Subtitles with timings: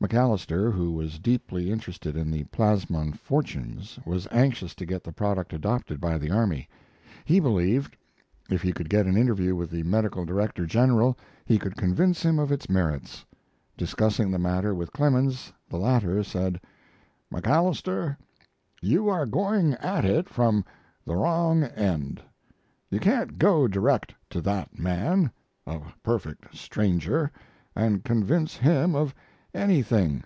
[0.00, 5.52] MacAlister, who was deeply interested in the plasmon fortunes, was anxious to get the product
[5.52, 6.68] adopted by the army.
[7.24, 7.96] He believed,
[8.48, 12.38] if he could get an interview with the Medical Director General, he could convince him
[12.38, 13.24] of its merits.
[13.76, 16.60] Discussing the matter with Clemens, the latter said:
[17.32, 18.16] "MacAlister,
[18.80, 20.64] you are going at it from
[21.04, 22.22] the wrong end.
[22.88, 25.32] You can't go direct to that man,
[25.66, 27.32] a perfect stranger,
[27.74, 29.12] and convince him of
[29.54, 30.22] anything.